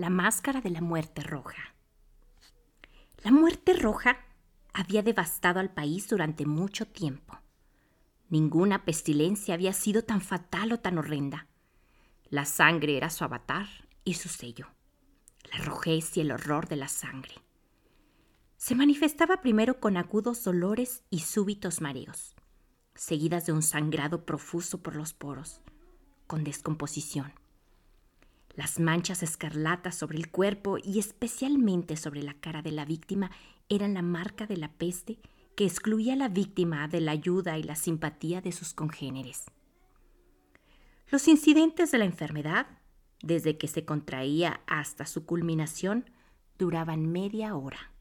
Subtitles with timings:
[0.00, 1.74] La máscara de la muerte roja.
[3.22, 4.16] La muerte roja
[4.72, 7.38] había devastado al país durante mucho tiempo.
[8.30, 11.48] Ninguna pestilencia había sido tan fatal o tan horrenda.
[12.30, 13.66] La sangre era su avatar
[14.02, 14.68] y su sello.
[15.52, 17.34] La rojez y el horror de la sangre.
[18.56, 22.36] Se manifestaba primero con agudos dolores y súbitos mareos,
[22.94, 25.60] seguidas de un sangrado profuso por los poros,
[26.26, 27.34] con descomposición.
[28.54, 33.30] Las manchas escarlatas sobre el cuerpo y especialmente sobre la cara de la víctima
[33.68, 35.18] eran la marca de la peste
[35.56, 39.46] que excluía a la víctima de la ayuda y la simpatía de sus congéneres.
[41.10, 42.66] Los incidentes de la enfermedad,
[43.22, 46.08] desde que se contraía hasta su culminación,
[46.58, 47.92] duraban media hora.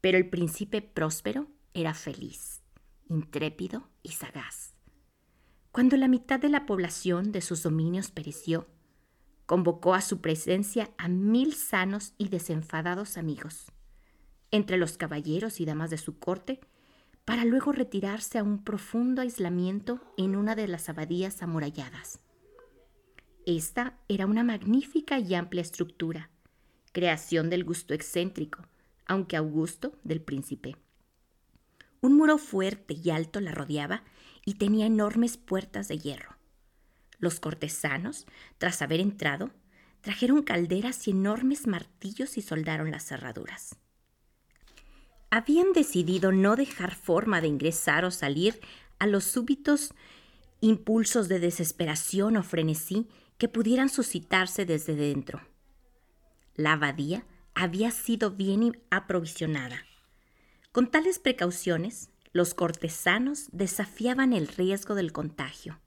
[0.00, 2.62] Pero el príncipe próspero era feliz,
[3.08, 4.74] intrépido y sagaz.
[5.72, 8.66] Cuando la mitad de la población de sus dominios pereció,
[9.48, 13.72] convocó a su presencia a mil sanos y desenfadados amigos,
[14.50, 16.60] entre los caballeros y damas de su corte,
[17.24, 22.20] para luego retirarse a un profundo aislamiento en una de las abadías amuralladas.
[23.46, 26.28] Esta era una magnífica y amplia estructura,
[26.92, 28.66] creación del gusto excéntrico,
[29.06, 30.76] aunque augusto, del príncipe.
[32.02, 34.04] Un muro fuerte y alto la rodeaba
[34.44, 36.37] y tenía enormes puertas de hierro.
[37.18, 38.26] Los cortesanos,
[38.58, 39.50] tras haber entrado,
[40.00, 43.76] trajeron calderas y enormes martillos y soldaron las cerraduras.
[45.30, 48.60] Habían decidido no dejar forma de ingresar o salir
[48.98, 49.92] a los súbitos
[50.60, 55.40] impulsos de desesperación o frenesí que pudieran suscitarse desde dentro.
[56.54, 57.24] La abadía
[57.54, 59.84] había sido bien aprovisionada.
[60.72, 65.80] Con tales precauciones, los cortesanos desafiaban el riesgo del contagio.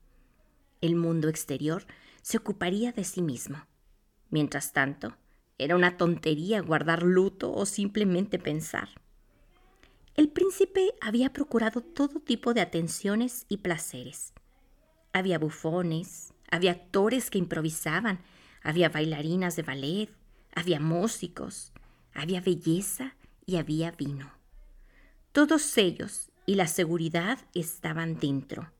[0.81, 1.85] El mundo exterior
[2.21, 3.65] se ocuparía de sí mismo.
[4.29, 5.15] Mientras tanto,
[5.57, 8.89] era una tontería guardar luto o simplemente pensar.
[10.15, 14.33] El príncipe había procurado todo tipo de atenciones y placeres.
[15.13, 18.19] Había bufones, había actores que improvisaban,
[18.63, 20.09] había bailarinas de ballet,
[20.53, 21.71] había músicos,
[22.13, 23.15] había belleza
[23.45, 24.31] y había vino.
[25.31, 28.71] Todos ellos y la seguridad estaban dentro,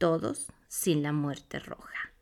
[0.00, 2.12] todos sin la muerte roja.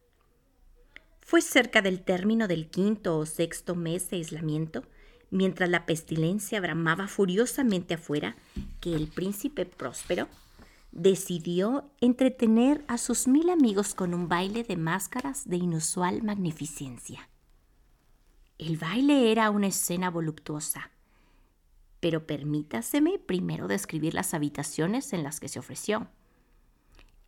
[1.20, 4.82] Fue cerca del término del quinto o sexto mes de aislamiento,
[5.30, 8.36] mientras la pestilencia bramaba furiosamente afuera,
[8.80, 10.26] que el príncipe próspero
[10.90, 17.28] decidió entretener a sus mil amigos con un baile de máscaras de inusual magnificencia.
[18.58, 20.90] El baile era una escena voluptuosa,
[22.00, 26.08] pero permítaseme primero describir las habitaciones en las que se ofreció.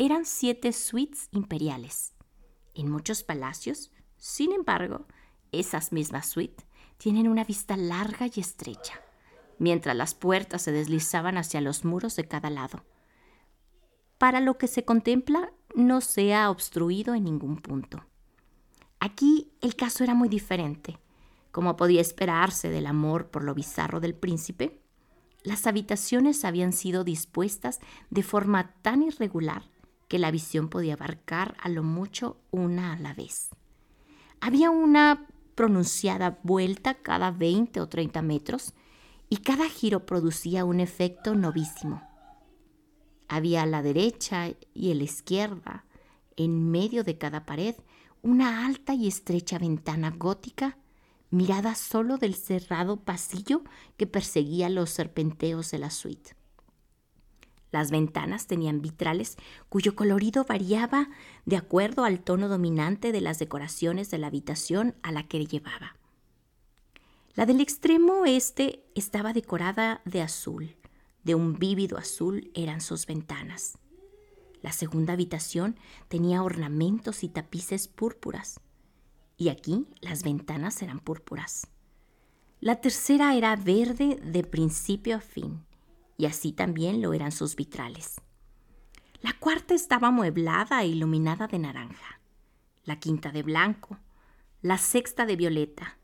[0.02, 2.14] Eran siete suites imperiales.
[2.72, 5.04] En muchos palacios, sin embargo,
[5.52, 6.64] esas mismas suites
[6.96, 8.94] tienen una vista larga y estrecha,
[9.58, 12.82] mientras las puertas se deslizaban hacia los muros de cada lado.
[14.16, 18.02] Para lo que se contempla no se ha obstruido en ningún punto.
[19.00, 20.98] Aquí el caso era muy diferente
[21.50, 24.80] como podía esperarse del amor por lo bizarro del príncipe,
[25.42, 29.69] las habitaciones habían sido dispuestas de forma tan irregular
[30.10, 33.50] que la visión podía abarcar a lo mucho una a la vez.
[34.41, 38.75] Había una pronunciada vuelta cada 20 o 30 metros
[39.28, 42.03] y cada giro producía un efecto novísimo.
[43.28, 45.84] Había a la derecha y a la izquierda,
[46.36, 47.77] en medio de cada pared,
[48.21, 50.77] una alta y estrecha ventana gótica
[51.30, 53.63] mirada solo del cerrado pasillo
[53.97, 56.40] que perseguía los serpenteos de la suite.
[57.72, 59.36] Las ventanas tenían vitrales
[59.68, 61.08] cuyo colorido variaba
[61.46, 65.96] de acuerdo al tono dominante de las decoraciones de la habitación a la que llevaba.
[67.34, 70.76] La del extremo este estaba decorada de azul,
[71.22, 73.78] de un vívido azul eran sus ventanas.
[74.62, 75.78] La segunda habitación
[76.08, 78.60] tenía ornamentos y tapices púrpuras
[79.36, 81.66] y aquí las ventanas eran púrpuras.
[82.60, 85.64] La tercera era verde de principio a fin,
[86.20, 88.20] y así también lo eran sus vitrales.
[89.22, 92.20] La cuarta estaba amueblada e iluminada de naranja,
[92.84, 93.96] la quinta de blanco,
[94.60, 95.96] la sexta de violeta,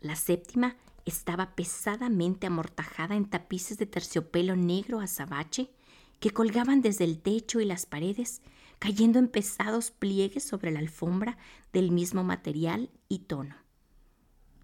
[0.00, 0.74] la séptima
[1.04, 5.70] estaba pesadamente amortajada en tapices de terciopelo negro azabache
[6.18, 8.42] que colgaban desde el techo y las paredes
[8.80, 11.38] cayendo en pesados pliegues sobre la alfombra
[11.72, 13.54] del mismo material y tono.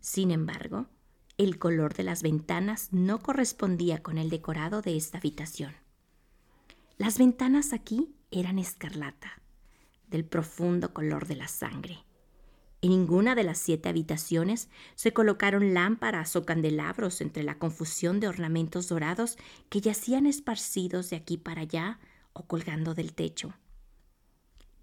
[0.00, 0.86] Sin embargo,
[1.38, 5.72] el color de las ventanas no correspondía con el decorado de esta habitación.
[6.96, 9.40] Las ventanas aquí eran escarlata,
[10.08, 12.04] del profundo color de la sangre,
[12.80, 18.28] En ninguna de las siete habitaciones se colocaron lámparas o candelabros entre la confusión de
[18.28, 19.36] ornamentos dorados
[19.68, 21.98] que yacían esparcidos de aquí para allá
[22.32, 23.54] o colgando del techo.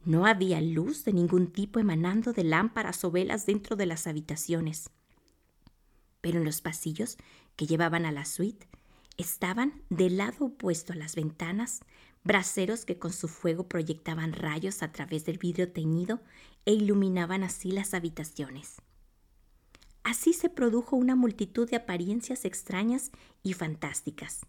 [0.03, 4.89] No había luz de ningún tipo emanando de lámparas o velas dentro de las habitaciones.
[6.25, 7.17] Pero en los pasillos
[7.55, 8.67] que llevaban a la suite
[9.15, 11.81] estaban del lado opuesto a las ventanas
[12.23, 16.21] braseros que con su fuego proyectaban rayos a través del vidrio teñido
[16.65, 18.77] e iluminaban así las habitaciones.
[20.01, 23.11] Así se produjo una multitud de apariencias extrañas
[23.43, 24.47] y fantásticas.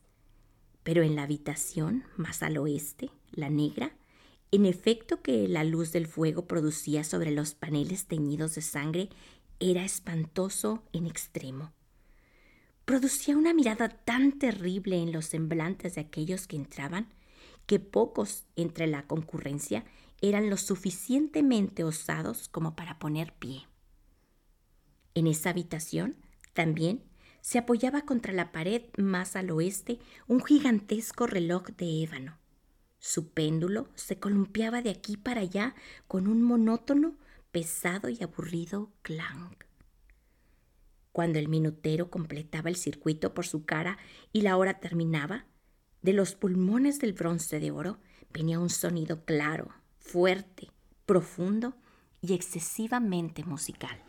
[0.82, 3.94] Pero en la habitación más al oeste, la negra,
[4.50, 9.10] en efecto que la luz del fuego producía sobre los paneles teñidos de sangre
[9.60, 11.72] era espantoso en extremo.
[12.84, 17.08] Producía una mirada tan terrible en los semblantes de aquellos que entraban
[17.66, 19.84] que pocos entre la concurrencia
[20.20, 23.66] eran lo suficientemente osados como para poner pie.
[25.14, 26.16] En esa habitación
[26.52, 27.02] también
[27.40, 32.38] se apoyaba contra la pared más al oeste un gigantesco reloj de ébano.
[32.98, 35.74] Su péndulo se columpiaba de aquí para allá
[36.08, 37.16] con un monótono,
[37.56, 39.64] pesado y aburrido clank.
[41.10, 43.96] Cuando el minutero completaba el circuito por su cara
[44.30, 45.46] y la hora terminaba,
[46.02, 47.98] de los pulmones del bronce de oro
[48.30, 50.68] venía un sonido claro, fuerte,
[51.06, 51.78] profundo
[52.20, 54.02] y excesivamente musical.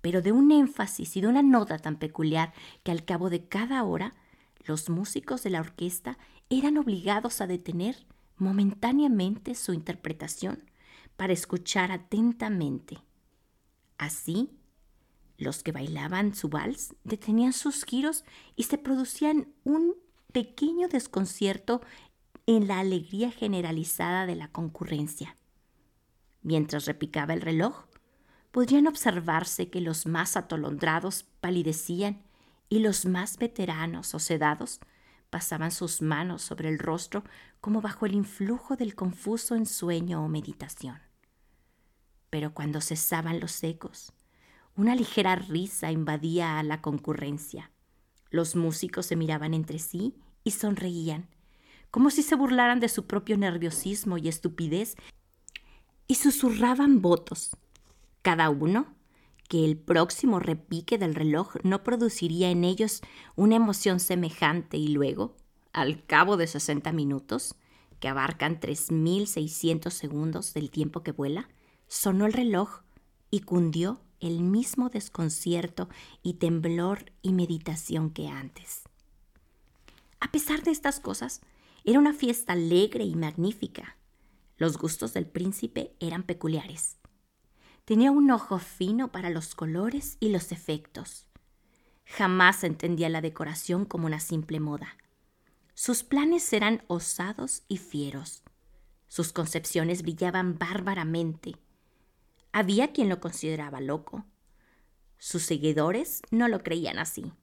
[0.00, 2.52] Pero de un énfasis y de una nota tan peculiar
[2.82, 4.16] que al cabo de cada hora
[4.64, 6.18] los músicos de la orquesta
[6.50, 8.04] eran obligados a detener
[8.36, 10.64] momentáneamente su interpretación
[11.16, 12.98] para escuchar atentamente.
[13.98, 14.50] Así,
[15.38, 18.24] los que bailaban su vals detenían sus giros
[18.54, 19.94] y se producían un
[20.32, 21.80] pequeño desconcierto
[22.46, 25.36] en la alegría generalizada de la concurrencia.
[26.42, 27.86] Mientras repicaba el reloj,
[28.50, 32.22] podrían observarse que los más atolondrados palidecían
[32.68, 34.80] y los más veteranos o sedados
[35.30, 37.24] pasaban sus manos sobre el rostro
[37.60, 41.05] como bajo el influjo del confuso ensueño o meditación.
[42.36, 44.12] Pero cuando cesaban los ecos,
[44.76, 47.70] una ligera risa invadía a la concurrencia.
[48.28, 51.30] Los músicos se miraban entre sí y sonreían,
[51.90, 54.96] como si se burlaran de su propio nerviosismo y estupidez,
[56.08, 57.56] y susurraban votos,
[58.20, 58.94] cada uno
[59.48, 63.00] que el próximo repique del reloj no produciría en ellos
[63.34, 65.34] una emoción semejante y luego,
[65.72, 67.54] al cabo de 60 minutos,
[67.98, 71.48] que abarcan 3.600 segundos del tiempo que vuela,
[71.88, 72.80] sonó el reloj
[73.30, 75.88] y cundió el mismo desconcierto
[76.22, 78.82] y temblor y meditación que antes.
[80.20, 81.40] A pesar de estas cosas,
[81.84, 83.96] era una fiesta alegre y magnífica.
[84.56, 86.96] Los gustos del príncipe eran peculiares.
[87.84, 91.28] Tenía un ojo fino para los colores y los efectos.
[92.04, 94.96] Jamás entendía la decoración como una simple moda.
[95.74, 98.42] Sus planes eran osados y fieros.
[99.08, 101.56] Sus concepciones brillaban bárbaramente.
[102.58, 104.24] Había quien lo consideraba loco.
[105.18, 107.34] Sus seguidores no lo creían así.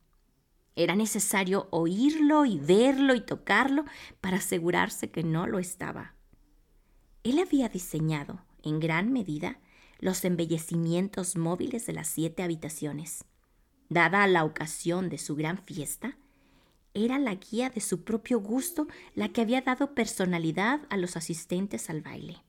[0.75, 3.85] Era necesario oírlo y verlo y tocarlo
[4.21, 6.15] para asegurarse que no lo estaba.
[7.21, 9.59] Él había diseñado, en gran medida,
[9.99, 13.23] los embellecimientos móviles de las siete habitaciones.
[13.89, 16.17] Dada la ocasión de su gran fiesta,
[16.95, 21.91] era la guía de su propio gusto la que había dado personalidad a los asistentes
[21.91, 22.42] al baile.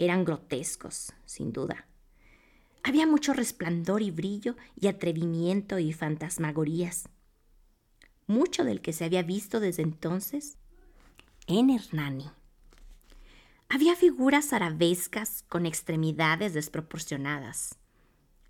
[0.00, 1.86] Eran grotescos, sin duda,
[2.82, 7.04] había mucho resplandor y brillo y atrevimiento y fantasmagorías.
[8.26, 10.56] Mucho del que se había visto desde entonces
[11.46, 12.30] en Hernani.
[13.68, 17.78] Había figuras arabescas con extremidades desproporcionadas.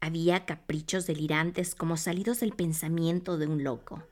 [0.01, 4.05] Había caprichos delirantes como salidos del pensamiento de un loco.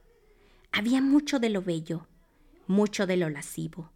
[0.73, 2.09] Había mucho de lo bello,
[2.67, 3.93] mucho de lo lascivo,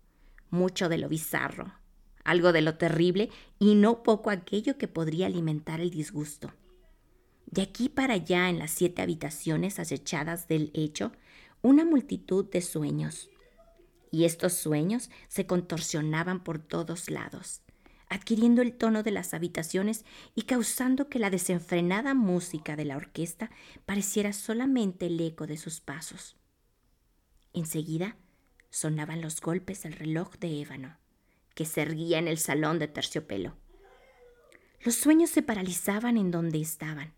[0.50, 1.81] mucho de lo bizarro,
[2.24, 6.52] algo de lo terrible y no poco aquello que podría alimentar el disgusto.
[7.46, 11.12] De aquí para allá, en las siete habitaciones acechadas del hecho,
[11.60, 13.28] una multitud de sueños.
[14.10, 17.62] Y estos sueños se contorsionaban por todos lados,
[18.08, 23.50] adquiriendo el tono de las habitaciones y causando que la desenfrenada música de la orquesta
[23.84, 26.36] pareciera solamente el eco de sus pasos.
[27.52, 28.16] Enseguida
[28.70, 31.01] sonaban los golpes del reloj de ébano
[31.54, 33.56] que se erguía en el salón de terciopelo.
[34.84, 37.14] Los sueños se paralizaban en donde estaban.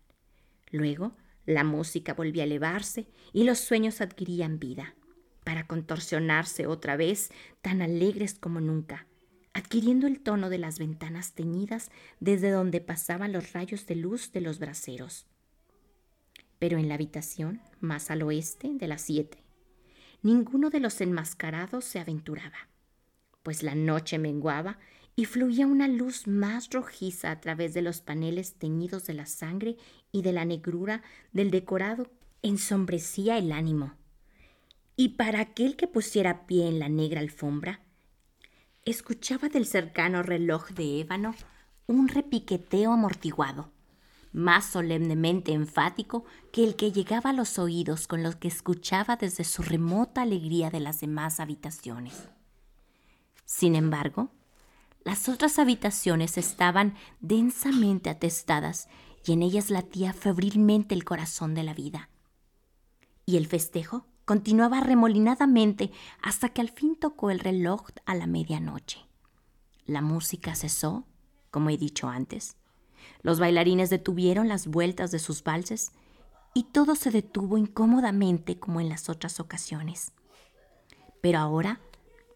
[0.71, 1.15] Luego,
[1.45, 4.95] la música volvía a elevarse y los sueños adquirían vida,
[5.43, 9.07] para contorsionarse otra vez tan alegres como nunca,
[9.53, 14.41] adquiriendo el tono de las ventanas teñidas desde donde pasaban los rayos de luz de
[14.41, 15.27] los braseros.
[16.59, 19.43] Pero en la habitación, más al oeste de las siete,
[20.21, 22.69] ninguno de los enmascarados se aventuraba,
[23.45, 24.79] pues la noche menguaba
[25.15, 29.77] y fluía una luz más rojiza a través de los paneles teñidos de la sangre
[30.11, 32.09] y de la negrura del decorado
[32.41, 33.93] ensombrecía el ánimo.
[34.97, 37.81] Y para aquel que pusiera pie en la negra alfombra,
[38.83, 41.35] escuchaba del cercano reloj de ébano
[41.85, 43.69] un repiqueteo amortiguado,
[44.33, 49.43] más solemnemente enfático que el que llegaba a los oídos con los que escuchaba desde
[49.43, 52.27] su remota alegría de las demás habitaciones.
[53.45, 54.29] Sin embargo,
[55.03, 58.89] las otras habitaciones estaban densamente atestadas
[59.25, 62.09] y en ellas latía febrilmente el corazón de la vida.
[63.25, 69.05] Y el festejo Continuaba remolinadamente hasta que al fin tocó el reloj a la medianoche.
[69.85, 71.05] La música cesó,
[71.51, 72.57] como he dicho antes.
[73.21, 75.91] Los bailarines detuvieron las vueltas de sus valses
[76.55, 80.11] y todo se detuvo incómodamente como en las otras ocasiones.
[81.21, 81.79] Pero ahora,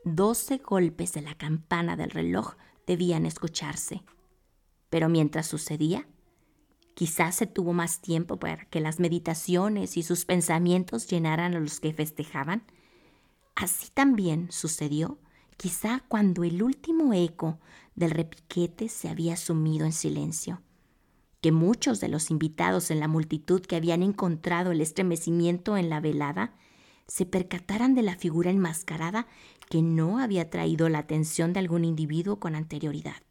[0.04, 2.56] doce golpes de la campana del reloj
[2.88, 4.04] debían escucharse.
[4.90, 6.08] Pero mientras sucedía,
[7.00, 11.80] Quizás se tuvo más tiempo para que las meditaciones y sus pensamientos llenaran a los
[11.80, 12.62] que festejaban.
[13.56, 15.18] Así también sucedió,
[15.56, 17.58] quizá cuando el último eco
[17.96, 20.62] del repiquete se había sumido en silencio,
[21.40, 26.02] que muchos de los invitados en la multitud que habían encontrado el estremecimiento en la
[26.02, 26.58] velada
[27.10, 29.28] se percataran de la figura enmascarada
[29.70, 33.22] que no había traído la atención de algún individuo con anterioridad.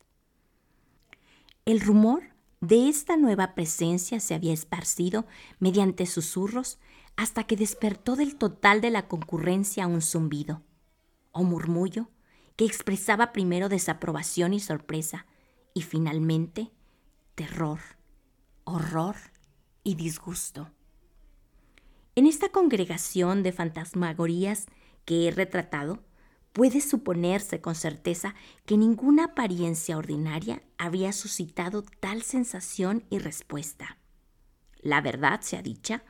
[1.65, 2.25] El rumor
[2.61, 5.27] de esta nueva presencia se había esparcido
[5.61, 6.79] mediante susurros
[7.17, 10.63] hasta que despertó del total de la concurrencia un zumbido
[11.33, 12.09] o murmullo
[12.57, 15.27] que expresaba primero desaprobación y sorpresa
[15.73, 16.73] y finalmente
[17.37, 17.79] terror,
[18.65, 19.17] horror
[19.85, 20.73] y disgusto.
[22.19, 24.67] En esta congregación de fantasmagorías
[25.05, 26.03] que he retratado,
[26.53, 28.35] puede suponerse con certeza
[28.67, 33.99] que ninguna apariencia ordinaria había suscitado tal sensación y respuesta.
[34.81, 36.03] La verdad sea dicha,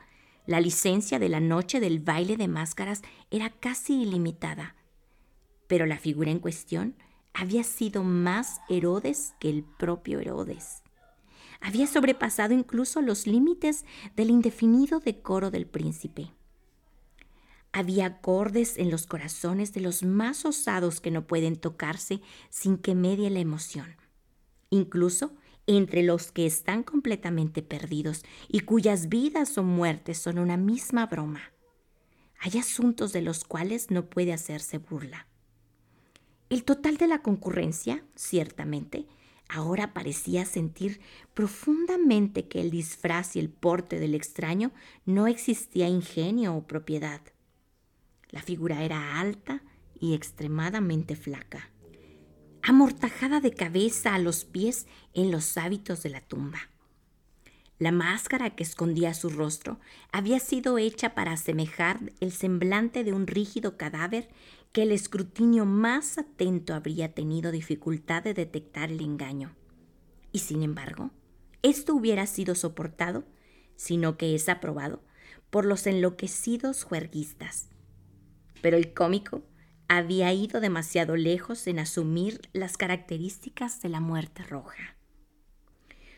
[0.47, 4.75] la licencia de la noche del baile de máscaras era casi ilimitada,
[5.67, 6.95] pero la figura en cuestión
[7.35, 10.81] había sido más Herodes que el propio Herodes.
[11.61, 13.85] Había sobrepasado incluso los límites
[14.15, 16.31] del indefinido decoro del príncipe.
[17.71, 22.95] Había acordes en los corazones de los más osados que no pueden tocarse sin que
[22.95, 23.95] medie la emoción.
[24.71, 25.33] Incluso
[25.67, 31.41] entre los que están completamente perdidos y cuyas vidas o muertes son una misma broma.
[32.39, 35.27] Hay asuntos de los cuales no puede hacerse burla.
[36.49, 39.05] El total de la concurrencia, ciertamente,
[39.49, 41.01] ahora parecía sentir
[41.33, 44.71] profundamente que el disfraz y el porte del extraño
[45.05, 47.21] no existía ingenio o propiedad.
[48.29, 49.63] La figura era alta
[49.99, 51.71] y extremadamente flaca,
[52.61, 56.59] amortajada de cabeza a los pies en los hábitos de la tumba.
[57.79, 59.79] La máscara que escondía su rostro
[60.11, 64.27] había sido hecha para asemejar el semblante de un rígido cadáver
[64.71, 69.55] que el escrutinio más atento habría tenido dificultad de detectar el engaño.
[70.31, 71.11] Y sin embargo,
[71.63, 73.25] esto hubiera sido soportado,
[73.75, 75.01] sino que es aprobado,
[75.49, 77.69] por los enloquecidos juerguistas,
[78.61, 79.43] pero el cómico
[79.87, 84.95] había ido demasiado lejos en asumir las características de la muerte roja.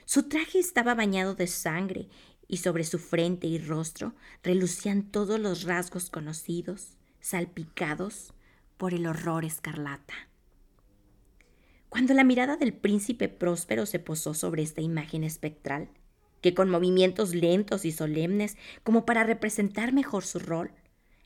[0.05, 2.09] Su traje estaba bañado de sangre
[2.49, 8.33] y sobre su frente y rostro relucían todos los rasgos conocidos, salpicados
[8.81, 10.15] por el horror escarlata.
[11.87, 15.91] Cuando la mirada del príncipe próspero se posó sobre esta imagen espectral,
[16.41, 20.71] que con movimientos lentos y solemnes, como para representar mejor su rol,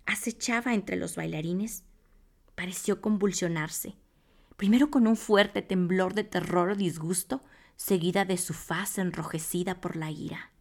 [0.06, 1.86] acechaba entre los bailarines,
[2.56, 3.96] pareció convulsionarse,
[4.58, 7.42] primero con un fuerte temblor de terror o disgusto,
[7.78, 10.52] seguida de su faz enrojecida por la ira.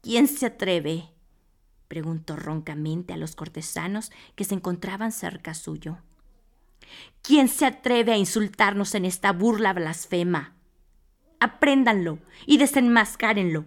[0.00, 1.08] ¿Quién se atreve?
[1.92, 5.98] Preguntó roncamente a los cortesanos que se encontraban cerca suyo.
[7.20, 10.54] ¿Quién se atreve a insultarnos en esta burla blasfema?
[11.38, 13.66] Apréndanlo y desenmascárenlo,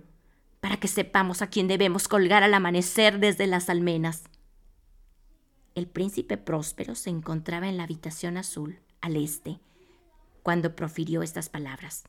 [0.59, 4.23] para que sepamos a quién debemos colgar al amanecer desde las almenas.
[5.75, 9.59] El príncipe próspero se encontraba en la habitación azul, al este,
[10.41, 12.05] cuando profirió estas palabras.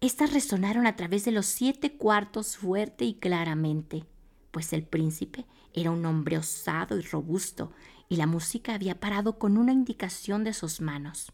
[0.00, 4.06] Estas resonaron a través de los siete cuartos fuerte y claramente,
[4.54, 7.72] pues el príncipe era un hombre osado y robusto,
[8.08, 11.32] y la música había parado con una indicación de sus manos.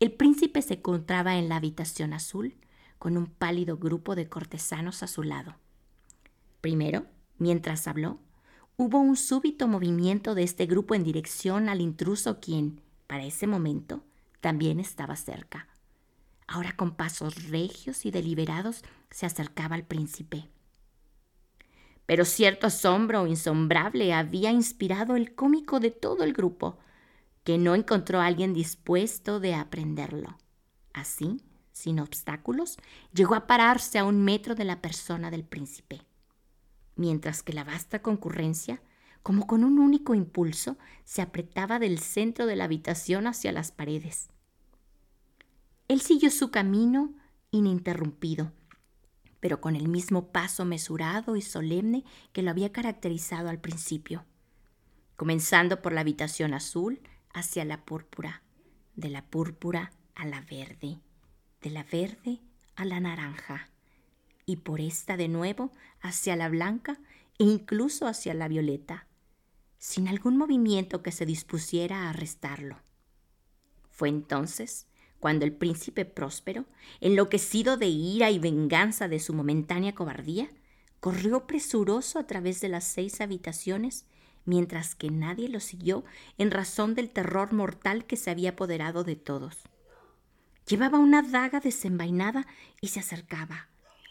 [0.00, 2.56] El príncipe se encontraba en la habitación azul,
[2.98, 5.56] con un pálido grupo de cortesanos a su lado.
[6.62, 7.04] Primero,
[7.36, 8.20] mientras habló,
[8.78, 14.02] hubo un súbito movimiento de este grupo en dirección al intruso quien, para ese momento,
[14.40, 15.68] también estaba cerca.
[16.46, 20.48] Ahora con pasos regios y deliberados se acercaba al príncipe.
[22.06, 26.78] Pero cierto asombro insombrable había inspirado el cómico de todo el grupo,
[27.44, 30.38] que no encontró a alguien dispuesto de aprenderlo.
[30.92, 31.40] Así,
[31.72, 32.76] sin obstáculos,
[33.12, 36.02] llegó a pararse a un metro de la persona del príncipe,
[36.96, 38.82] mientras que la vasta concurrencia,
[39.22, 44.28] como con un único impulso, se apretaba del centro de la habitación hacia las paredes.
[45.88, 47.14] Él siguió su camino
[47.50, 48.52] ininterrumpido,
[49.42, 54.24] pero con el mismo paso mesurado y solemne que lo había caracterizado al principio,
[55.16, 57.00] comenzando por la habitación azul
[57.34, 58.44] hacia la púrpura,
[58.94, 61.00] de la púrpura a la verde,
[61.60, 62.38] de la verde
[62.76, 63.68] a la naranja,
[64.46, 67.00] y por esta de nuevo hacia la blanca
[67.40, 69.08] e incluso hacia la violeta,
[69.76, 72.76] sin algún movimiento que se dispusiera a arrestarlo.
[73.90, 74.86] Fue entonces
[75.22, 76.64] cuando el príncipe próspero,
[77.00, 80.50] enloquecido de ira y venganza de su momentánea cobardía,
[80.98, 84.04] corrió presuroso a través de las seis habitaciones,
[84.46, 86.04] mientras que nadie lo siguió
[86.38, 89.58] en razón del terror mortal que se había apoderado de todos.
[90.66, 92.48] Llevaba una daga desenvainada
[92.80, 93.68] y se acercaba,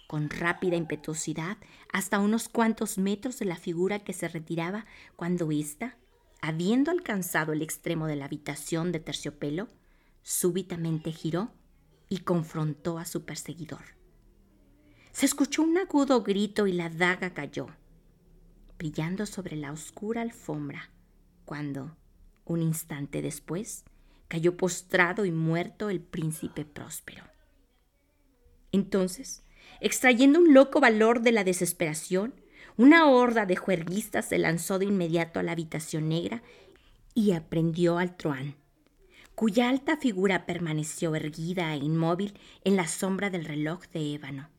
[0.08, 1.58] con rápida impetuosidad,
[1.92, 4.86] hasta unos cuantos metros de la figura que se retiraba
[5.18, 5.98] cuando ésta,
[6.42, 9.68] habiendo alcanzado el extremo de la habitación de terciopelo,
[10.22, 11.52] súbitamente giró
[12.10, 13.84] y confrontó a su perseguidor.
[15.12, 17.68] Se escuchó un agudo grito y la daga cayó,
[18.78, 20.92] brillando sobre la oscura alfombra,
[21.46, 21.98] cuando,
[22.46, 23.84] un instante después,
[24.28, 27.24] cayó postrado y muerto el príncipe próspero.
[28.72, 29.44] Entonces,
[29.82, 32.34] extrayendo un loco valor de la desesperación,
[32.78, 36.42] una horda de juerguistas se lanzó de inmediato a la habitación negra
[37.14, 38.61] y aprendió al truán
[39.42, 44.52] cuya alta figura permaneció erguida e inmóvil en la sombra del reloj de ébano.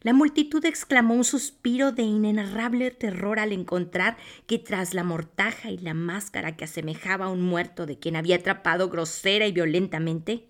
[0.00, 4.16] La multitud exclamó un suspiro de inenarrable terror al encontrar
[4.46, 8.36] que tras la mortaja y la máscara que asemejaba a un muerto de quien había
[8.36, 10.48] atrapado grosera y violentamente,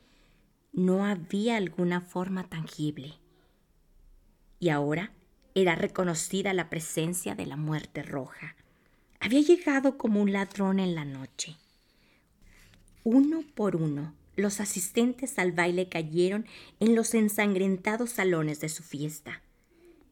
[0.73, 3.14] no había alguna forma tangible.
[4.61, 5.11] Y ahora
[5.57, 8.55] era reconocida la presencia de la muerte roja.
[9.18, 11.57] Había llegado como un ladrón en la noche.
[13.05, 16.47] Uno por uno, los asistentes al baile cayeron
[16.81, 19.43] en los ensangrentados salones de su fiesta,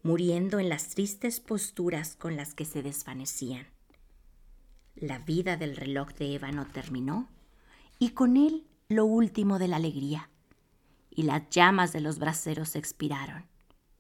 [0.03, 3.67] muriendo en las tristes posturas con las que se desvanecían.
[4.95, 7.31] La vida del reloj de ébano terminó
[7.99, 10.29] y con él lo último de la alegría,
[11.09, 13.47] y las llamas de los braseros expiraron,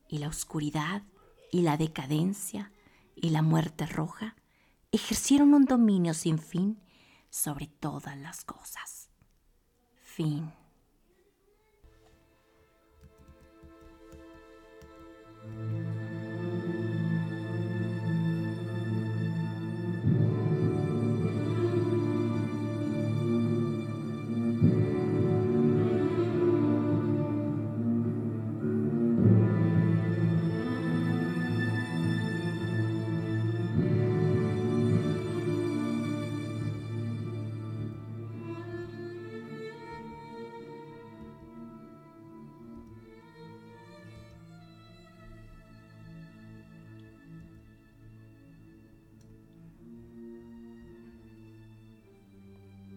[0.06, 1.02] y la oscuridad
[1.50, 2.72] y la decadencia
[3.16, 4.36] y la muerte roja
[4.90, 6.78] ejercieron un dominio sin fin
[7.32, 9.08] sobre todas las cosas.
[10.02, 10.52] Fin.